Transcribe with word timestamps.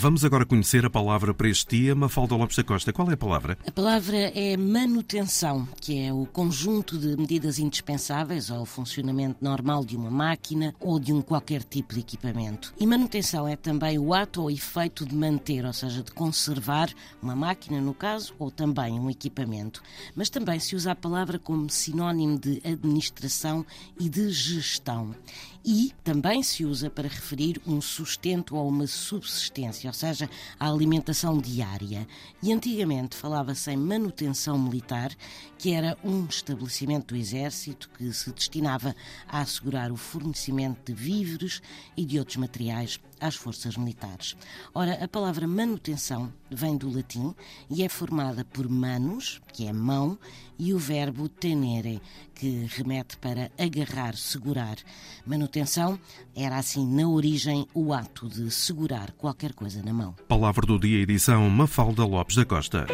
Vamos 0.00 0.24
agora 0.24 0.46
conhecer 0.46 0.86
a 0.86 0.88
palavra 0.88 1.34
para 1.34 1.46
este 1.46 1.76
dia, 1.76 1.94
Mafalda 1.94 2.34
Lopes 2.34 2.56
da 2.56 2.64
Costa. 2.64 2.90
Qual 2.90 3.10
é 3.10 3.12
a 3.12 3.18
palavra? 3.18 3.58
A 3.66 3.70
palavra 3.70 4.16
é 4.16 4.56
manutenção, 4.56 5.68
que 5.78 6.00
é 6.00 6.10
o 6.10 6.24
conjunto 6.24 6.96
de 6.96 7.14
medidas 7.18 7.58
indispensáveis 7.58 8.50
ao 8.50 8.64
funcionamento 8.64 9.44
normal 9.44 9.84
de 9.84 9.98
uma 9.98 10.10
máquina 10.10 10.74
ou 10.80 10.98
de 10.98 11.12
um 11.12 11.20
qualquer 11.20 11.62
tipo 11.62 11.92
de 11.92 12.00
equipamento. 12.00 12.72
E 12.80 12.86
manutenção 12.86 13.46
é 13.46 13.56
também 13.56 13.98
o 13.98 14.14
ato 14.14 14.40
ou 14.40 14.50
efeito 14.50 15.04
de 15.04 15.14
manter, 15.14 15.66
ou 15.66 15.72
seja, 15.74 16.02
de 16.02 16.12
conservar 16.12 16.88
uma 17.22 17.36
máquina, 17.36 17.78
no 17.78 17.92
caso, 17.92 18.34
ou 18.38 18.50
também 18.50 18.98
um 18.98 19.10
equipamento. 19.10 19.82
Mas 20.16 20.30
também 20.30 20.58
se 20.58 20.74
usa 20.74 20.92
a 20.92 20.96
palavra 20.96 21.38
como 21.38 21.68
sinónimo 21.68 22.38
de 22.38 22.62
administração 22.64 23.66
e 23.98 24.08
de 24.08 24.30
gestão. 24.30 25.14
E 25.62 25.92
também 26.02 26.42
se 26.42 26.64
usa 26.64 26.88
para 26.88 27.06
referir 27.06 27.60
um 27.66 27.82
sustento 27.82 28.56
ou 28.56 28.66
uma 28.66 28.86
subsistência, 28.86 29.89
ou 29.90 29.94
seja, 29.94 30.30
a 30.58 30.70
alimentação 30.70 31.38
diária. 31.38 32.06
E 32.42 32.52
antigamente 32.52 33.16
falava-se 33.16 33.70
em 33.72 33.76
manutenção 33.76 34.58
militar, 34.58 35.12
que 35.58 35.72
era 35.72 35.98
um 36.04 36.24
estabelecimento 36.24 37.08
do 37.08 37.20
Exército 37.20 37.90
que 37.90 38.12
se 38.12 38.32
destinava 38.32 38.94
a 39.28 39.40
assegurar 39.40 39.90
o 39.90 39.96
fornecimento 39.96 40.92
de 40.92 40.94
víveres 40.94 41.60
e 41.96 42.04
de 42.04 42.18
outros 42.18 42.36
materiais 42.36 43.00
às 43.20 43.34
forças 43.34 43.76
militares. 43.76 44.36
Ora, 44.72 45.04
a 45.04 45.08
palavra 45.08 45.46
manutenção 45.46 46.32
vem 46.50 46.76
do 46.76 46.90
latim 46.90 47.34
e 47.68 47.82
é 47.82 47.88
formada 47.88 48.44
por 48.44 48.68
manus, 48.68 49.40
que 49.52 49.66
é 49.66 49.72
mão, 49.72 50.18
e 50.58 50.74
o 50.74 50.78
verbo 50.78 51.28
tenere, 51.28 52.00
que 52.34 52.66
remete 52.76 53.16
para 53.16 53.50
agarrar, 53.58 54.14
segurar. 54.16 54.76
Manutenção 55.24 55.98
era 56.34 56.58
assim, 56.58 56.86
na 56.86 57.08
origem, 57.08 57.66
o 57.72 57.92
ato 57.92 58.28
de 58.28 58.50
segurar 58.50 59.12
qualquer 59.12 59.54
coisa 59.54 59.82
na 59.82 59.92
mão. 59.92 60.14
Palavra 60.28 60.66
do 60.66 60.78
dia, 60.78 61.00
edição 61.00 61.48
Mafalda 61.48 62.04
Lopes 62.04 62.36
da 62.36 62.44
Costa. 62.44 62.86